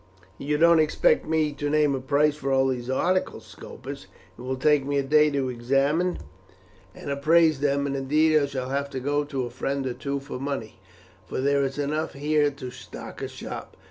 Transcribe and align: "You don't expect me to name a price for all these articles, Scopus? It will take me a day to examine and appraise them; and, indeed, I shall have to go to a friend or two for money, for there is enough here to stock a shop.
"You 0.39 0.57
don't 0.57 0.79
expect 0.79 1.27
me 1.27 1.51
to 1.53 1.69
name 1.69 1.93
a 1.93 2.01
price 2.01 2.35
for 2.35 2.51
all 2.51 2.69
these 2.69 2.89
articles, 2.89 3.45
Scopus? 3.45 4.07
It 4.35 4.41
will 4.41 4.55
take 4.55 4.83
me 4.83 4.97
a 4.97 5.03
day 5.03 5.29
to 5.29 5.49
examine 5.49 6.17
and 6.95 7.11
appraise 7.11 7.59
them; 7.59 7.85
and, 7.85 7.95
indeed, 7.95 8.35
I 8.35 8.47
shall 8.47 8.69
have 8.69 8.89
to 8.89 8.99
go 8.99 9.23
to 9.25 9.43
a 9.45 9.51
friend 9.51 9.85
or 9.85 9.93
two 9.93 10.19
for 10.19 10.39
money, 10.39 10.79
for 11.27 11.39
there 11.39 11.61
is 11.61 11.77
enough 11.77 12.13
here 12.13 12.49
to 12.49 12.71
stock 12.71 13.21
a 13.21 13.27
shop. 13.27 13.77